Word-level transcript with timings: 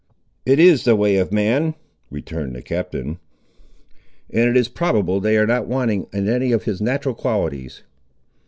"It 0.47 0.57
is 0.57 0.83
the 0.83 0.95
way 0.95 1.17
of 1.17 1.31
man," 1.31 1.75
returned 2.09 2.55
the 2.55 2.63
Captain; 2.63 3.19
"and 4.31 4.49
it 4.49 4.57
is 4.57 4.67
probable 4.67 5.19
they 5.19 5.37
are 5.37 5.45
not 5.45 5.67
wanting 5.67 6.07
in 6.11 6.27
any 6.27 6.51
of 6.51 6.63
his 6.63 6.81
natural 6.81 7.13
qualities." 7.13 7.83